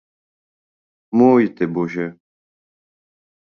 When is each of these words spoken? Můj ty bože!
Můj 1.17 1.43
ty 1.55 1.65
bože! 1.73 2.05